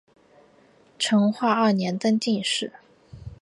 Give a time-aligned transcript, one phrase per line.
[0.97, 2.73] 成化二年登进士。